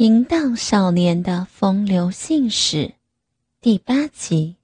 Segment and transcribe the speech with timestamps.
[0.00, 2.94] 淫荡少年的风流信使，
[3.60, 4.56] 第八集。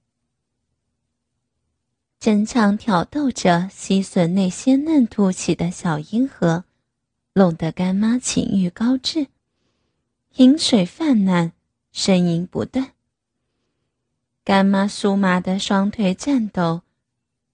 [2.19, 6.63] 真唱挑逗着吸吮那鲜嫩凸起的小阴核，
[7.33, 9.27] 弄得干妈情欲高涨，
[10.37, 11.51] 饮水泛滥，
[11.93, 12.93] 呻吟不断。
[14.43, 16.81] 干妈酥麻的双腿颤抖，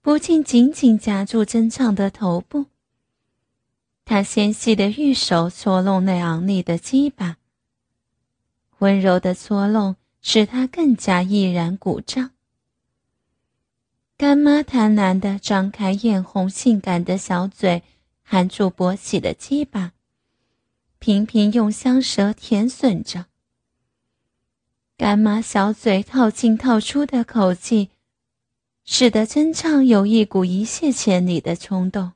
[0.02, 2.68] 不禁紧紧夹住真唱的头部。
[4.06, 7.40] 她纤细的玉手搓弄那昂立的鸡巴。
[8.84, 12.32] 温柔的搓弄使他更加毅然鼓胀。
[14.18, 17.84] 干妈贪婪地张开艳红性感的小嘴，
[18.22, 19.94] 含住勃起的鸡巴，
[21.00, 23.28] 频频用香舌舔吮着。
[24.98, 27.90] 干妈小嘴套进套出的口气，
[28.84, 32.12] 使得真唱有一股一泻千里的冲动。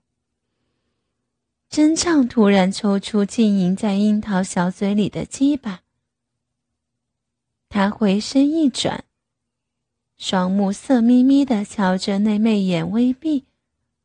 [1.69, 5.83] 真唱突然抽出浸淫在樱桃小嘴里的鸡巴。
[7.69, 9.03] 他回身一转，
[10.17, 13.45] 双目色眯眯的瞧着那媚眼微闭、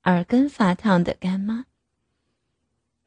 [0.02, 1.66] 耳根发烫的干妈，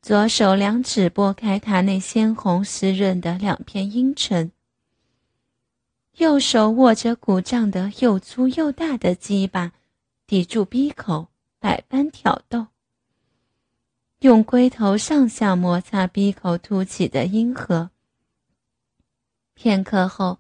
[0.01, 4.53] 左手两指拨开她那鲜红湿润的两片阴唇，
[6.17, 9.73] 右手握着鼓胀的又粗又大的鸡巴，
[10.25, 11.27] 抵住鼻口，
[11.59, 12.67] 百般挑逗，
[14.19, 17.91] 用龟头上下摩擦鼻口凸起的阴核。
[19.53, 20.39] 片刻后。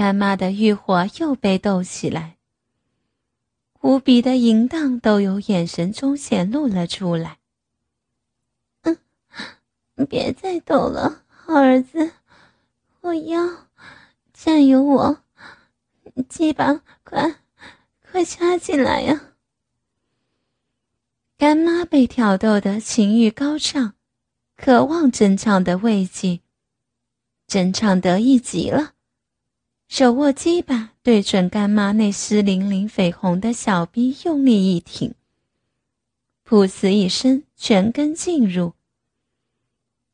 [0.00, 2.38] 干妈的欲火又被逗起来，
[3.82, 7.36] 无比的淫荡都由眼神中显露了出来。
[8.80, 8.96] 嗯，
[10.08, 12.12] 别再逗了，好儿子，
[13.02, 13.66] 我要
[14.32, 15.18] 占有我，
[16.30, 17.34] 鸡巴快
[18.10, 19.34] 快插进来呀！
[21.36, 23.92] 干妈被挑逗的情欲高涨，
[24.56, 26.40] 渴望真唱的慰藉，
[27.46, 28.94] 真唱得意极了。
[29.90, 35.16] 手握鸡巴，对准干妈那湿淋淋、绯红的小臂用力一挺，
[36.48, 38.74] 噗呲一声，全根进入。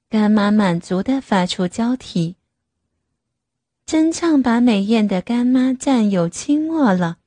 [0.09, 2.37] 干妈满足的发出娇啼。
[3.85, 7.19] 真唱把美艳的干妈占有亲没了。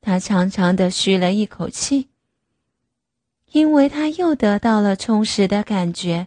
[0.00, 2.08] 他长长的吁了一口气，
[3.52, 6.26] 因为他又得到了充实的感觉。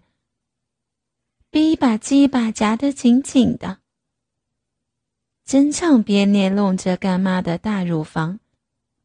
[1.51, 3.79] 逼把鸡巴夹得紧紧的。
[5.47, 8.41] 真唱边捏弄着干妈的大乳房，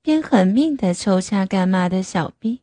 [0.03, 2.63] 边狠命地抽插干妈的小臂。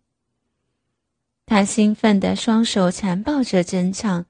[1.45, 4.25] 他兴奋的双手缠抱着真唱，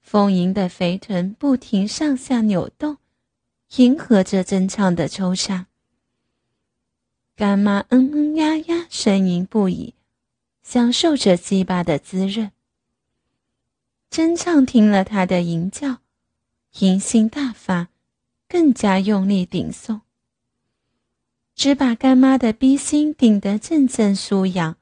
[0.00, 2.96] 丰盈的肥臀不停上下扭动，
[3.76, 5.66] 迎合着真唱的抽插。
[7.36, 9.92] 干妈嗯嗯呀呀呻吟不已，
[10.62, 12.50] 享受着鸡巴的滋润。
[14.08, 15.98] 真唱听了他的吟叫，
[16.78, 17.88] 淫心大发。
[18.54, 20.02] 更加用力顶送，
[21.56, 24.76] 只把干妈的逼心顶得阵阵酥痒，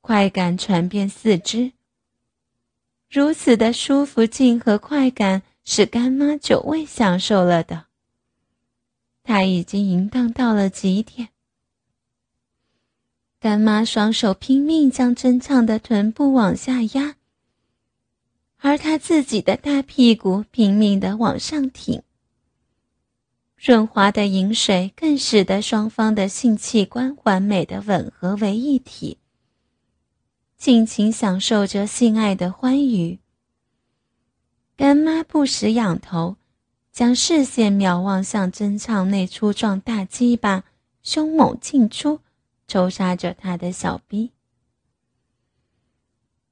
[0.00, 1.72] 快感传遍四肢。
[3.10, 7.88] 如此的舒服劲和快感是干妈久未享受了的。
[9.22, 11.28] 她已经淫荡到了极点，
[13.38, 17.16] 干妈双手拼命将真唱的臀部往下压，
[18.56, 22.02] 而她自己的大屁股拼命的往上挺。
[23.62, 29.18] 润滑的饮水更使得双方的性器官完美的吻合为一体，
[30.56, 33.18] 尽情享受着性爱的欢愉。
[34.78, 36.36] 干妈不时仰头，
[36.90, 40.64] 将视线瞄望向真唱那粗壮大鸡巴，
[41.02, 42.20] 凶猛进出，
[42.66, 44.30] 抽杀着他的小逼。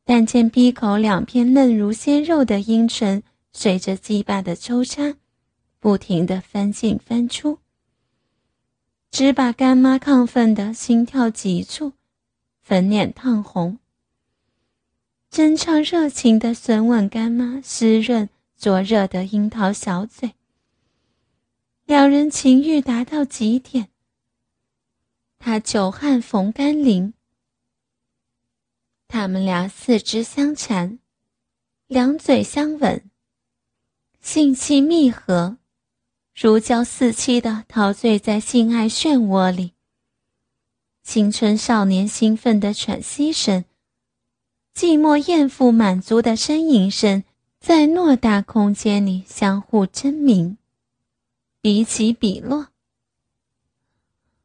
[0.05, 3.23] 但见逼口两片嫩如鲜肉的阴唇，
[3.55, 5.15] 随着鸡巴的抽插。
[5.81, 7.59] 不停的翻进翻出，
[9.11, 11.93] 只把干妈亢奋的心跳急促，
[12.61, 13.79] 粉脸烫红。
[15.31, 20.35] 真唱热情的吮吻干妈湿润灼热的樱桃小嘴，
[21.85, 23.91] 两人情欲达到极点。
[25.39, 27.15] 他久旱逢甘霖，
[29.07, 30.99] 他们俩四肢相缠，
[31.87, 33.09] 两嘴相吻，
[34.21, 35.58] 性气密合。
[36.41, 39.75] 如胶似漆的陶醉在性爱漩涡里，
[41.03, 43.65] 青春少年兴奋的喘息声，
[44.73, 47.25] 寂寞艳妇满足的呻吟声，
[47.59, 50.57] 在偌大空间里相互争鸣，
[51.61, 52.69] 彼起彼落。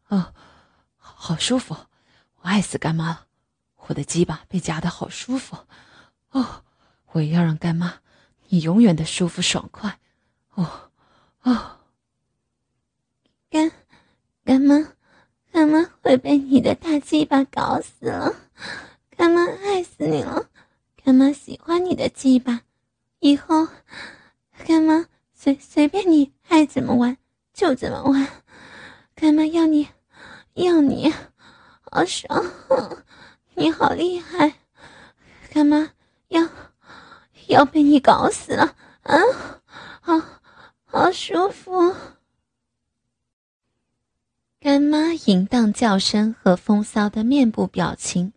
[0.07, 0.33] 哦，
[0.97, 1.75] 好舒服，
[2.41, 3.27] 我爱死干妈了，
[3.85, 5.55] 我的鸡巴被夹得好舒服。
[6.31, 6.63] 哦，
[7.11, 7.99] 我也要让干妈
[8.47, 9.99] 你永远的舒服爽快。
[10.55, 10.89] 哦，
[11.43, 11.77] 哦，
[14.53, 14.88] 干妈，
[15.51, 18.35] 干妈会被你的大鸡巴搞死了，
[19.17, 20.45] 干妈爱死你了，
[21.03, 22.61] 干妈喜欢你的鸡巴，
[23.17, 23.67] 以后
[24.63, 27.17] 干妈随随便你爱怎么玩
[27.51, 28.27] 就怎么玩，
[29.15, 29.88] 干妈要你
[30.53, 31.11] 要你，
[31.89, 32.45] 好爽，
[33.55, 34.53] 你好厉害，
[35.50, 35.89] 干妈
[36.27, 36.47] 要
[37.47, 39.17] 要被你搞死了啊，
[40.00, 40.21] 好
[40.85, 41.95] 好舒服。
[44.63, 48.31] 干妈淫荡叫声和风骚的面部表情，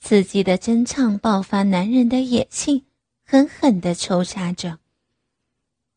[0.00, 2.86] 刺激的真唱爆发男人的野性，
[3.26, 4.78] 狠狠地抽插着。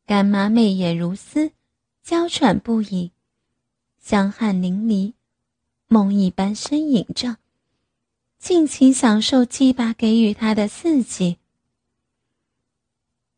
[0.05, 1.53] 干妈媚眼如丝，
[2.03, 3.13] 娇喘不已，
[4.01, 5.13] 香汗淋漓，
[5.87, 7.37] 梦一般呻吟着，
[8.37, 11.37] 尽情享受鸡巴给予她的刺激。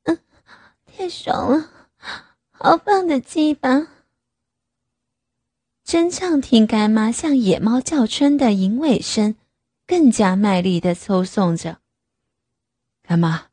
[0.06, 0.18] 嗯，
[0.88, 1.70] 太爽了，
[2.50, 3.88] 好棒的鸡巴！
[5.92, 9.36] 真唱听干妈像野猫叫春的淫尾声，
[9.86, 11.80] 更加卖力的抽送着。
[13.04, 13.48] 干妈，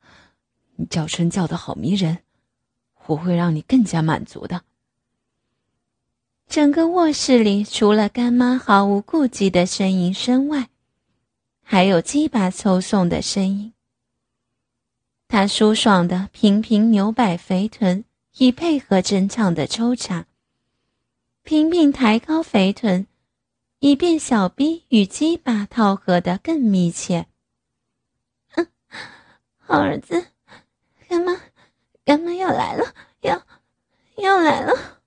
[0.77, 2.19] 你叫春叫的好迷人，
[3.07, 4.63] 我会让你更加满足的。
[6.47, 10.69] 整个卧室里除了干妈毫无顾忌的呻吟声外，
[11.65, 13.73] 还有鸡巴抽送的声音。
[15.27, 18.05] 她舒爽的频频扭摆肥臀，
[18.37, 20.28] 以配合真唱的抽插。
[21.49, 23.07] 拼命抬高肥臀，
[23.79, 27.27] 以便小臂与鸡巴套合的更密切。
[28.51, 28.67] 哼
[29.57, 30.27] 好儿子，
[31.09, 31.41] 干妈，
[32.05, 33.47] 干妈要来了，要
[34.17, 35.01] 要来了！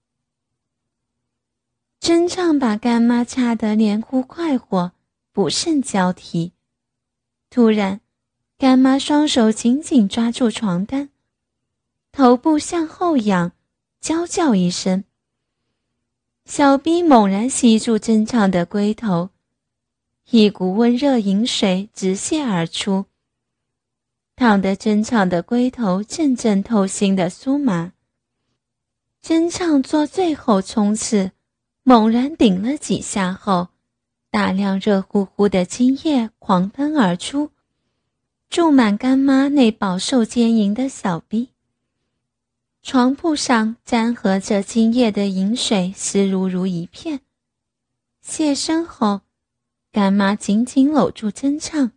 [1.99, 4.93] 真唱把干妈掐得连呼快活，
[5.31, 6.53] 不胜交替。
[7.51, 8.01] 突然，
[8.57, 11.11] 干妈双手紧紧抓住床单，
[12.11, 13.51] 头部向后仰，
[13.99, 15.03] 娇叫一声。
[16.45, 19.29] 小逼猛然吸住真唱的龟头，
[20.31, 23.05] 一股温热饮水直泻而出，
[24.35, 27.93] 烫得真唱的龟头阵阵透心的酥麻。
[29.21, 31.31] 真唱做最后冲刺，
[31.83, 33.69] 猛然顶了几下后，
[34.31, 37.51] 大量热乎乎的精液狂喷而出，
[38.49, 41.50] 注满干妈那饱受奸淫的小逼。
[42.83, 47.21] 床铺上沾合着精液的饮水湿漉漉一片。
[48.21, 49.21] 谢身后，
[49.91, 51.91] 干妈紧紧搂住真唱，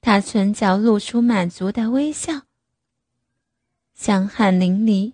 [0.00, 2.42] 她唇角露出满足的微笑。
[3.94, 5.12] 香汗淋漓，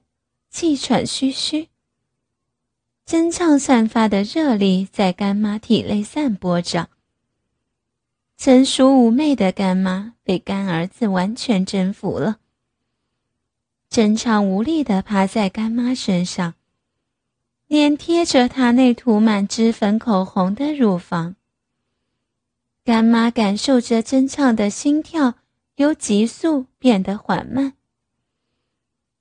[0.51, 1.69] 气喘吁吁。
[3.05, 6.89] 真唱散发的热力在干妈体内散播着。
[8.37, 12.41] 成熟妩媚的干妈被干儿子完全征服了。
[13.95, 16.55] 真唱无力地趴在干妈身上，
[17.69, 21.37] 脸贴着她那涂满脂粉口红的乳房。
[22.83, 25.35] 干妈感受着真唱的心跳
[25.77, 27.75] 由急速变得缓慢，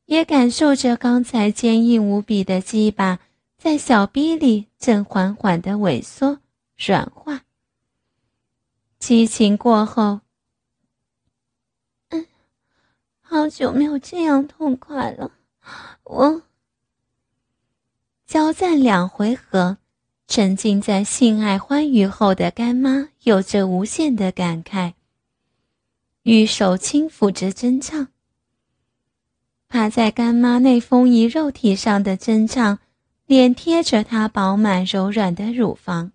[0.06, 3.20] 也感受着刚才坚硬无比的鸡巴
[3.60, 6.40] 在小逼里正缓缓地萎缩
[6.84, 7.44] 软化。
[8.98, 10.22] 激情过后。
[13.34, 15.32] 好久没有这样痛快了，
[16.04, 16.44] 我
[18.28, 19.78] 交战两回合，
[20.28, 24.94] 沉浸在性爱欢愉后的干妈有着无限的感慨。
[26.22, 28.10] 玉手轻抚着真唱，
[29.68, 32.78] 趴在干妈那丰腴肉体上的真唱，
[33.25, 36.12] 脸贴着她饱满柔软的乳房，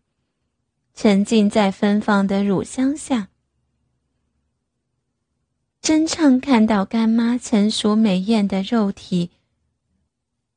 [0.95, 3.31] 沉浸在芬芳的乳香下。
[5.81, 9.31] 真唱看到干妈成熟美艳的肉体，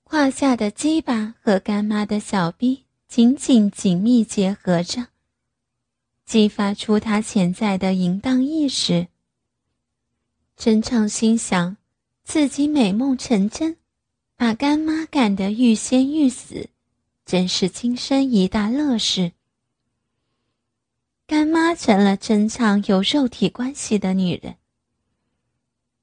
[0.04, 5.08] 胯下的鸡巴和干妈的小臂紧紧紧密结合着，
[6.26, 9.08] 激发出他潜在的淫荡意识。
[10.58, 11.78] 真唱心想，
[12.24, 13.78] 自己美梦成真，
[14.36, 16.70] 把干妈赶得欲仙欲死，
[17.26, 19.32] 真是今生一大乐事。
[21.26, 24.58] 干妈成了真唱有肉体关系的女人。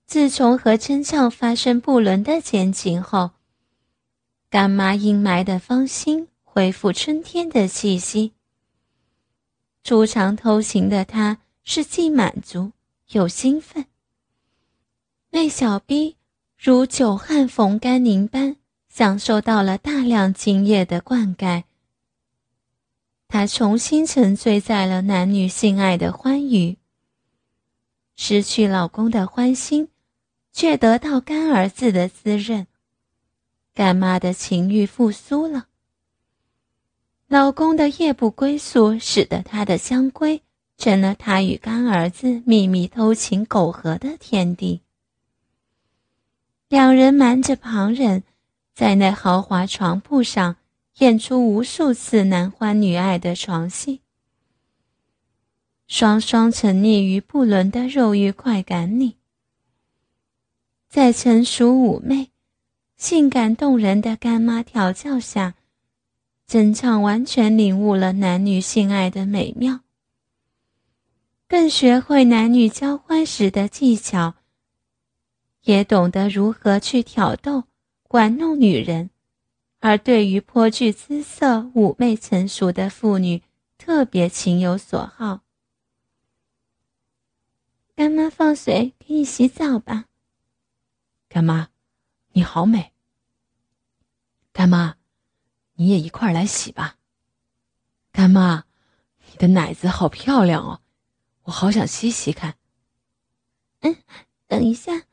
[0.09, 3.33] 自从和真相发生不伦的奸情后，
[4.49, 8.33] 干妈阴霾的芳心恢复春天的气息。
[9.85, 12.73] 出场偷情的她是既满足
[13.11, 13.85] 又兴奋，
[15.29, 16.17] 那小逼
[16.57, 18.57] 如久旱逢甘霖般
[18.89, 21.65] 享受到了大量精液的灌溉。
[23.29, 26.79] 她重新沉醉在了男女性爱的欢愉，
[28.17, 29.91] 失去老公的欢心。
[30.59, 32.67] 却得到干儿子的滋润，
[33.77, 35.69] 干妈的情欲复苏了。
[37.29, 40.41] 老公的夜不归宿，使得她的香闺
[40.77, 44.81] 成了她与干儿子秘密偷情苟合的天地。
[46.69, 48.25] 两人瞒着旁人，
[48.75, 50.57] 在那豪华床铺上
[50.99, 54.01] 演出无数次男欢女爱的床戏，
[55.87, 59.15] 双双沉溺于不伦的肉欲快感里。
[60.89, 62.31] 在成熟妩媚、
[62.97, 65.55] 性感动人的干妈调教下。
[66.47, 69.81] 真唱完全领悟了男女性爱的美妙，
[71.47, 74.37] 更学会男女交欢时的技巧，
[75.65, 77.65] 也懂得如何去挑逗、
[78.09, 79.11] 玩弄女人，
[79.81, 83.43] 而对于颇具姿色、妩媚成熟的妇女，
[83.77, 85.43] 特别情有所好。
[87.95, 90.07] 干妈放水给你洗澡吧。
[91.29, 91.69] 干妈，
[92.33, 92.93] 你好美。
[94.53, 94.97] 干妈。
[95.81, 96.99] 你也一块来洗吧，
[98.11, 98.65] 干妈，
[99.31, 100.83] 你的奶子好漂亮哦，
[101.45, 102.59] 我好想吸吸看。
[103.83, 103.97] 嗯，
[104.49, 105.05] 等一下，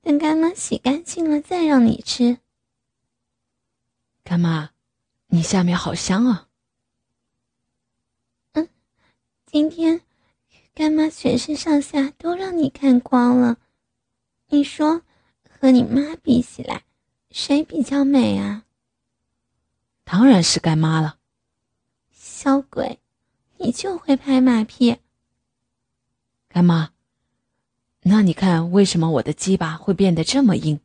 [0.00, 2.38] 等干妈洗干净了再让你吃。
[4.24, 4.70] 干妈，
[5.26, 6.48] 你下面好香啊。
[8.52, 8.70] 嗯，
[9.44, 10.00] 今天
[10.72, 13.58] 干妈全身上下都让你看光了，
[14.46, 15.02] 你说
[15.58, 16.84] 和你妈比起来，
[17.30, 18.64] 谁比较美啊？
[20.04, 21.18] 当然是干妈了，
[22.12, 23.00] 小鬼，
[23.58, 24.98] 你就会拍马屁。
[26.48, 26.92] 干妈，
[28.02, 30.80] 那你看为什么我的鸡巴会变得这么硬？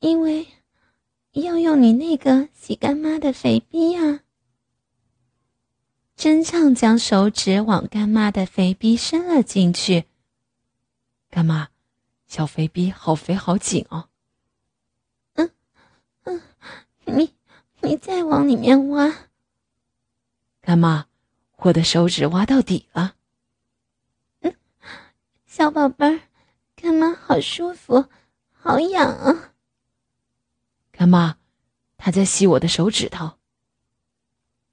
[0.00, 0.46] 因为
[1.32, 4.20] 要用你那个洗干妈的肥逼呀！
[6.14, 10.04] 真唱将手指往干妈的肥逼伸了进去。
[11.30, 11.70] 干妈，
[12.34, 14.08] 小肥逼好肥好紧哦。
[15.34, 15.52] 嗯
[16.24, 16.42] 嗯，
[17.04, 17.32] 你
[17.80, 19.28] 你再往里面挖，
[20.60, 21.06] 干妈，
[21.58, 23.14] 我的手指挖到底了。
[24.40, 24.52] 嗯，
[25.46, 26.22] 小宝贝儿，
[26.74, 28.06] 干妈好舒服，
[28.50, 29.52] 好痒啊。
[30.90, 31.38] 干妈，
[31.96, 33.38] 他在吸我的手指头。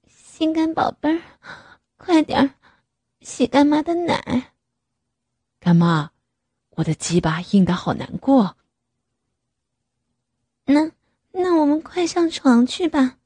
[0.08, 1.22] 心肝宝贝儿，
[1.96, 2.54] 快点儿，
[3.20, 4.52] 洗干妈的奶。
[5.60, 6.11] 干妈，
[6.76, 8.56] 我的鸡巴硬的好难过。
[10.64, 10.90] 那。
[11.34, 13.16] 那我们快上床去吧。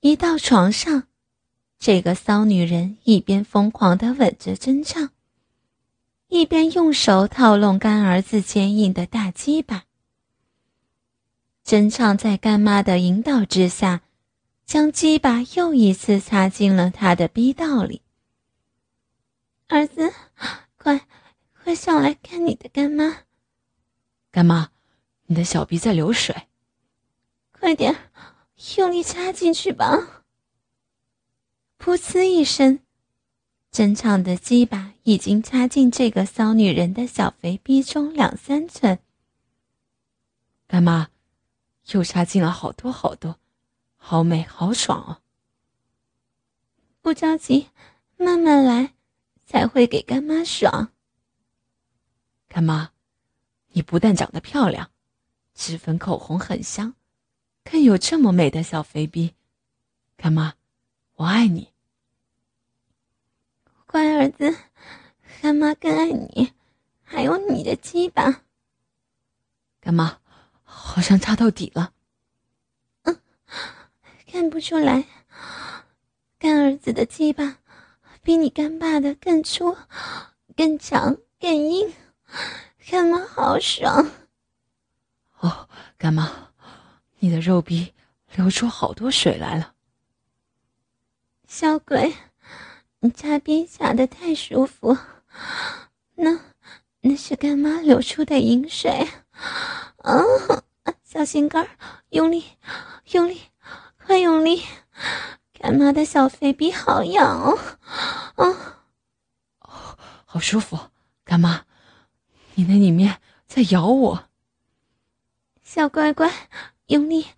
[0.00, 1.04] 一到床上，
[1.78, 5.08] 这个骚女人一边疯狂的吻着真唱，
[6.28, 9.84] 一边用手套弄干儿子坚硬的大鸡巴。
[11.62, 14.02] 真唱在干妈的引导之下，
[14.66, 18.02] 将鸡巴又一次插进了他的逼道里。
[19.68, 20.12] 儿子，
[20.84, 21.06] 快
[21.62, 23.22] 快上来看你的干妈。
[24.30, 24.70] 干妈。
[25.26, 26.48] 你的小臂在流水，
[27.50, 28.10] 快点，
[28.76, 30.26] 用力插进去吧！
[31.78, 32.80] 噗呲一声，
[33.70, 38.98] 真唱的鸡巴已经插进这个骚女人的小肥逼中两三寸。
[40.66, 41.08] 干妈，
[41.92, 43.38] 又插进了好多好多，
[43.96, 45.22] 好美好爽哦！
[47.00, 47.70] 不着急，
[48.18, 48.93] 慢慢来，
[49.44, 50.92] 才会给干妈爽。
[52.48, 52.92] 干妈，
[53.68, 54.90] 你不但长得漂亮。
[55.54, 56.96] 脂粉口红很香，
[57.62, 59.36] 更有这么美的小肥逼，
[60.16, 60.54] 干妈，
[61.14, 61.72] 我爱你，
[63.86, 64.52] 乖儿子，
[65.40, 66.52] 干妈更爱你，
[67.04, 68.42] 还有你的鸡巴，
[69.80, 70.18] 干妈，
[70.64, 71.92] 好像插到底了，
[73.02, 73.20] 嗯，
[74.26, 75.06] 看不出来，
[76.36, 77.58] 干儿子的鸡巴
[78.24, 79.76] 比你干爸的更粗、
[80.56, 81.92] 更长、更硬，
[82.88, 84.10] 干妈好爽。
[85.40, 86.48] 哦，干妈，
[87.18, 87.92] 你的肉壁
[88.34, 89.74] 流出好多水来了。
[91.46, 92.16] 小鬼，
[93.00, 94.96] 你插逼插的太舒服，
[96.14, 96.40] 那
[97.02, 99.06] 那是干妈流出的饮水。
[99.98, 100.22] 啊，
[101.02, 101.68] 小心肝儿，
[102.08, 102.42] 用力，
[103.12, 103.42] 用力，
[104.06, 104.62] 快用力！
[105.64, 107.58] 干妈的小肥逼好痒哦，
[108.34, 108.82] 啊，
[109.60, 110.78] 哦，好舒服，
[111.24, 111.64] 干妈，
[112.56, 114.28] 你那里面在咬我。
[115.62, 116.30] 小乖乖，
[116.88, 117.28] 用力，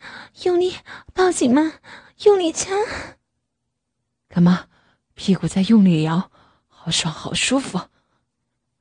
[0.43, 0.75] 用力，
[1.15, 1.75] 抱紧妈，
[2.25, 2.75] 用力掐。
[4.27, 4.67] 干妈，
[5.15, 6.29] 屁股在用力摇，
[6.67, 7.81] 好爽，好舒服。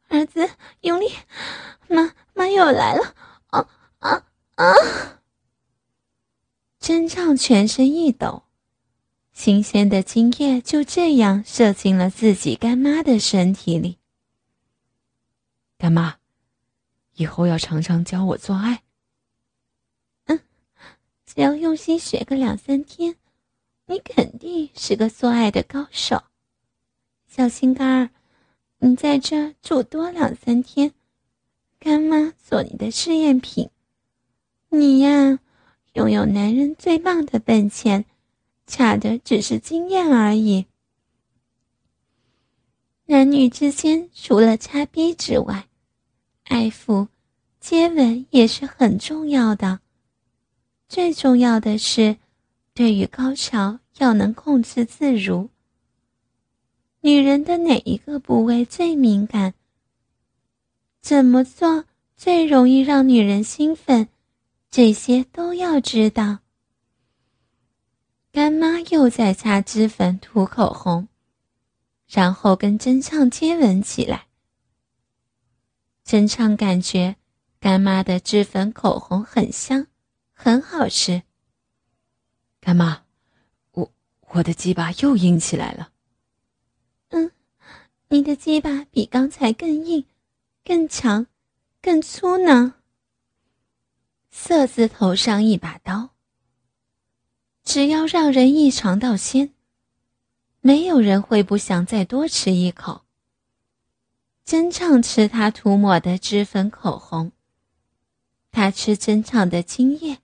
[0.08, 0.50] 儿子，
[0.82, 1.14] 用力，
[1.88, 3.14] 妈妈又来了，
[3.52, 3.68] 啊
[4.00, 4.26] 啊
[4.56, 4.74] 啊！
[6.80, 8.45] 真唱全身一抖，
[9.36, 13.98] 新鲜的精液就这样射进了自己干妈的身体里。
[15.78, 16.16] 干妈，
[17.16, 18.82] 以后要常常教我做爱。
[20.28, 20.40] 嗯，
[21.26, 23.18] 只要用心学个两三天，
[23.88, 26.24] 你肯定是个做爱的高手。
[27.28, 28.10] 小心肝儿，
[28.80, 30.94] 你在这住多两三天，
[31.78, 33.70] 干妈做你的试验品。
[34.70, 35.40] 你呀，
[35.94, 38.06] 拥有男人最棒的本钱，
[38.68, 40.66] 差的只是经验而已。
[43.06, 45.68] 男女之间除了擦逼之外，
[46.46, 47.08] 爱抚、
[47.60, 49.80] 接吻也是很重要的。
[50.88, 52.18] 最重要的是，
[52.74, 55.50] 对于高潮要能控制自如。
[57.02, 59.54] 女人的哪一个部位最敏感？
[61.02, 61.86] 怎么做
[62.18, 64.08] 最容易让女人兴奋？
[64.72, 66.40] 这些都要知道。
[68.36, 71.08] 干妈又在擦脂粉、涂口红，
[72.06, 74.28] 然后跟真唱接吻起来。
[76.04, 77.16] 真唱感觉
[77.62, 79.88] 干妈的脂粉、口红很香，
[80.34, 81.24] 很好吃。
[82.60, 83.06] 干妈，
[83.72, 83.94] 我
[84.32, 85.94] 我的鸡巴又硬起来了。
[87.12, 87.32] 嗯
[88.10, 90.04] 你的鸡巴比刚才更硬、
[90.66, 91.28] 更长、
[91.82, 92.76] 更粗呢。
[94.30, 96.10] 色字头上一把刀，
[97.66, 99.52] 只要让人一尝到鲜，
[100.62, 103.02] 没有人会不想再多吃一口。
[104.46, 107.32] 真唱吃他涂抹的脂粉口红，
[108.52, 110.20] 他吃真唱的精液。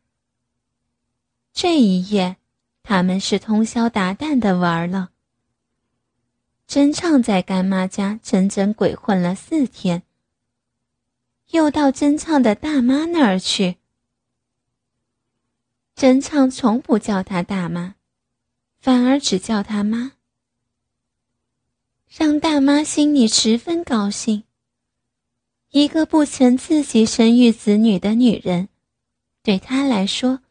[1.51, 2.37] 这一夜，
[2.83, 5.09] 他们是通宵达旦的玩了。
[6.67, 10.03] 真唱在干妈家整整鬼混了四天，
[11.49, 13.80] 又到真唱的大妈那儿去。
[15.95, 17.95] 真唱从不叫她大妈，
[18.79, 20.13] 反而只叫她妈，
[22.07, 24.43] 让大妈心里十分高兴。
[25.69, 28.69] 一个不曾自己生育子女的女人，
[29.43, 30.41] 对她来说，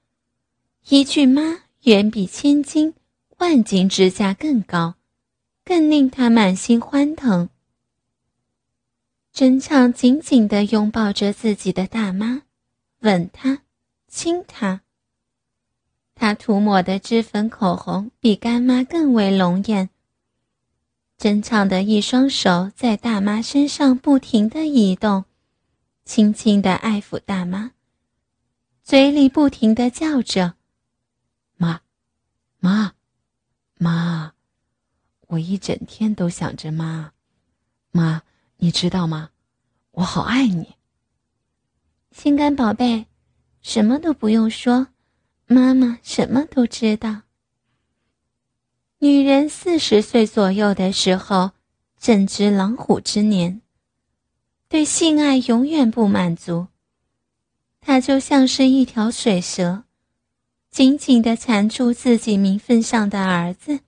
[0.89, 2.95] 一句妈远比千金
[3.39, 4.95] 万金之价更高。
[5.63, 7.49] 更令她满心欢腾。
[9.33, 12.43] 真唱紧紧地拥抱着自己的大妈，
[13.01, 13.63] 吻她，
[14.09, 14.81] 亲她。
[16.21, 19.89] 他涂抹的脂粉口红比干妈更为浓艳。
[21.17, 25.25] 真唱的一双手在大妈身上不停地移动，
[26.05, 27.71] 轻轻地爱抚大妈，
[28.83, 30.57] 嘴里不停地叫着
[31.57, 31.81] ：“妈，
[32.59, 32.93] 妈，
[33.79, 34.35] 妈。”
[35.29, 37.13] 我一整天都想着妈，
[37.93, 38.21] 妈，
[38.59, 39.31] 你知道吗？
[39.93, 40.75] 我好爱你，
[42.13, 43.07] 心肝宝贝，
[43.63, 44.89] 什么都不用说，
[45.53, 47.23] 妈妈什么都知道。
[49.01, 51.51] 女人四十岁左右的时候，
[51.99, 53.61] 正值狼虎之年，
[54.69, 56.69] 对性爱永远不满足，
[57.81, 59.83] 她就像是一条水蛇，
[60.71, 63.81] 紧紧地缠住自己名分上的儿子。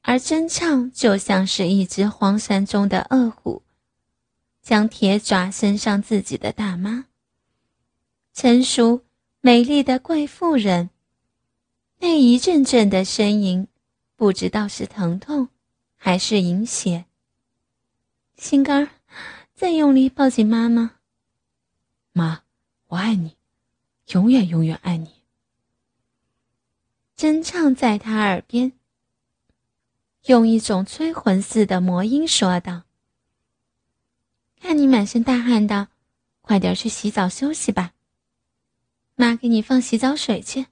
[0.00, 3.62] 而真唱就像是一只荒山中的恶虎，
[4.62, 7.04] 将铁爪伸向自己的大妈。
[8.32, 9.02] 成熟
[9.48, 10.90] 美丽的贵妇人，
[12.00, 13.66] 那一阵阵的呻吟，
[14.14, 15.48] 不知道是疼痛，
[15.96, 17.06] 还是淫血。
[18.36, 18.90] 心肝儿，
[19.54, 20.96] 再用力抱紧妈妈。
[22.12, 22.42] 妈，
[22.88, 23.38] 我爱你，
[24.08, 25.14] 永远永远爱你。
[27.16, 28.74] 真唱在他耳边。
[30.26, 32.82] 用一种催魂似的魔音说道
[34.60, 35.88] ：“看你满身大汗的，
[36.42, 37.94] 快点去洗澡休息吧。
[39.18, 40.66] 妈给你放洗澡水去。”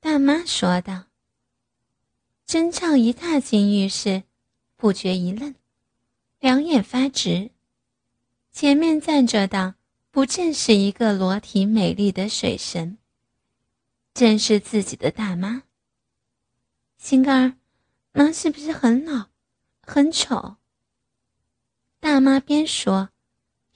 [0.00, 1.04] 大妈说道。
[2.46, 4.24] 真唱一踏进浴室，
[4.76, 5.54] 不觉一愣，
[6.40, 7.50] 两眼发直。
[8.50, 9.76] 前面站着的
[10.10, 12.98] 不正是一个裸体美丽的水神，
[14.14, 15.62] 正是自己的大妈。
[16.98, 17.56] 心肝儿。
[18.12, 19.28] 妈是不是很老，
[19.82, 20.56] 很丑？
[22.00, 23.10] 大妈边说，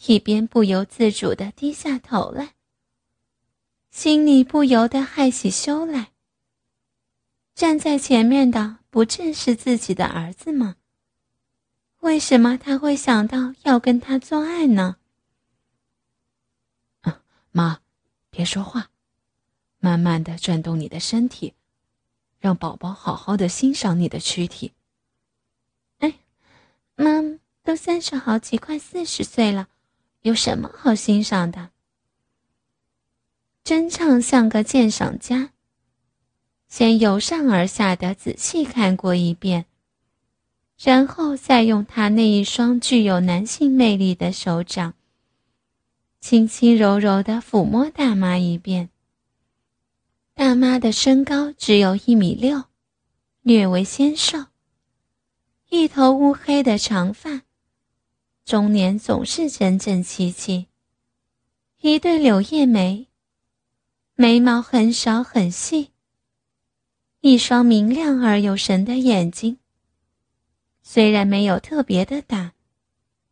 [0.07, 2.55] 一边不由自主的低下头来，
[3.95, 6.11] 心里不由得害起羞来。
[7.55, 10.75] 站在前面的不正是自己的儿子吗？
[12.01, 14.97] 为什么他会想到要跟他做爱呢？
[17.53, 17.79] 妈，
[18.31, 18.91] 别说话，
[19.79, 21.55] 慢慢的转动你的身体。
[22.41, 24.73] 让宝宝好好的欣赏你的躯体。
[25.99, 26.19] 哎，
[26.97, 29.69] 妈，都三十好几，快四十岁了，
[30.23, 31.71] 有什么好欣赏的？
[33.65, 35.53] 真唱像个鉴赏家，
[36.69, 39.65] 先由上而下的仔细看过一遍，
[40.79, 44.93] 然后再用他那一双具有男性魅力的手掌，
[46.21, 48.91] 轻轻柔柔的抚摸大妈一遍。
[50.35, 52.65] 大妈的身高只有一米六，
[53.41, 54.45] 略为纤瘦，
[55.71, 57.41] 一头乌黑的长发，
[58.45, 60.67] 中年总是整整齐齐，
[61.81, 63.07] 一对柳叶眉，
[64.17, 65.91] 眉毛很少很细，
[67.21, 69.59] 一双明亮而有神的眼睛。
[70.83, 72.53] 虽然没有特别的大，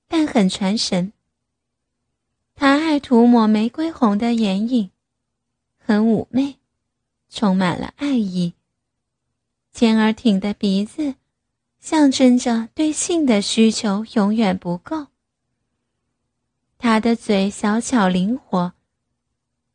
[0.09, 1.13] 但很传神。
[2.57, 4.91] 他爱涂抹玫瑰红的眼影，
[5.79, 6.57] 很妩媚，
[7.31, 8.55] 充满了爱意。
[9.71, 11.15] 尖而挺的鼻子，
[11.79, 15.07] 象征着对性的需求永远不够。
[16.77, 18.75] 他的嘴小巧灵活，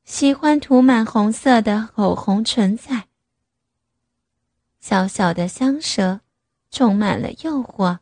[0.08, 3.10] 喜欢涂满红色的口红唇彩，
[4.80, 6.22] 小小的香舌。
[6.70, 8.00] 充满了诱惑。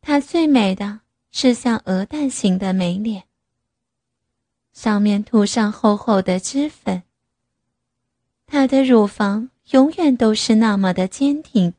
[0.00, 3.24] 她最美的是像鹅蛋形的美脸，
[4.72, 7.02] 上面涂上厚厚的脂粉。
[8.46, 11.74] 她的乳房永远都是那么的坚挺，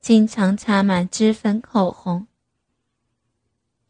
[0.00, 2.26] 经常擦满脂粉口红。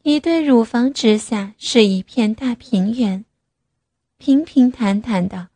[0.03, 3.25] 一对乳房之下是一片大平原，
[4.21, 5.47] 平平坦坦的，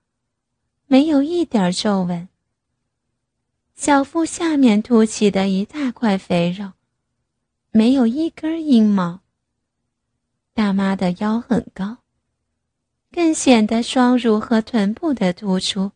[0.88, 2.30] 没有一点皱纹。
[3.76, 6.72] 小腹下面凸起的一大块肥肉，
[7.72, 9.20] 没有一根阴毛。
[10.54, 11.98] 大妈的腰很高，
[13.12, 15.92] 更显得双乳和臀部的突出。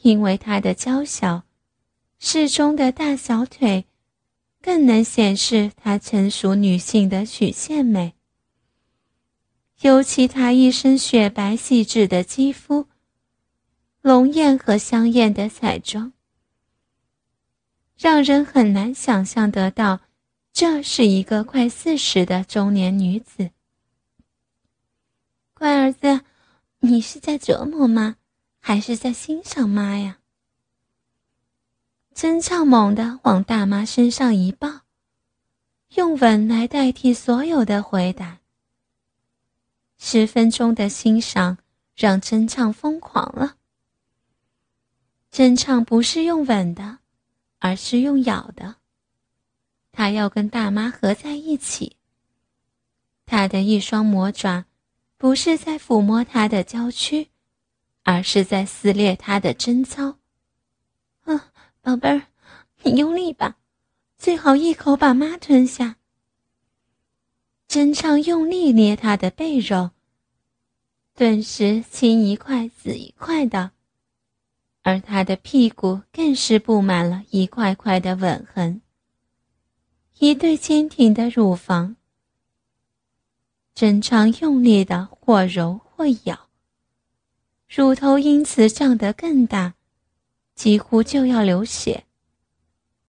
[0.00, 1.42] 因为她的娇小，
[2.18, 3.84] 适中的大小腿，
[4.62, 8.14] 更能显示她成熟女性的曲线美。
[9.82, 12.88] 尤其他一身雪白细致的肌肤，
[14.02, 16.12] 浓艳和香艳的彩妆。
[17.96, 20.00] 让人很难想象得到，
[20.52, 23.50] 这是一个快四十的中年女子。
[25.54, 26.22] 乖儿子，
[26.80, 28.16] 你是在折磨妈，
[28.58, 30.18] 还是在欣赏妈呀？
[32.14, 34.80] 真唱猛地往大妈身上一抱，
[35.94, 38.38] 用吻来代替所有的回答。
[39.98, 41.58] 十分钟的欣赏
[41.94, 43.56] 让真唱疯狂了。
[45.30, 46.98] 真唱不是用吻的。
[47.60, 48.76] 而是用咬的。
[49.90, 51.96] 他要跟大妈合在一起。
[53.26, 54.66] 他的一双魔爪，
[55.16, 57.30] 不是在抚摸她的娇躯，
[58.04, 60.18] 而是在撕裂她的贞操。
[61.24, 61.50] 啊，
[61.82, 62.28] 宝贝儿，
[62.84, 63.56] 你用力吧，
[64.16, 65.96] 最好一口把妈吞下。
[67.68, 69.90] 真唱用力捏她的背肉，
[71.14, 73.72] 顿时青一块紫一块的。
[74.82, 78.80] 而他的屁股更是布满了一块块的吻痕，
[80.18, 81.96] 一对坚挺的乳房，
[83.74, 86.48] 真常用力的或揉或咬，
[87.68, 89.74] 乳头因此胀得更大，
[90.54, 92.06] 几乎就要流血。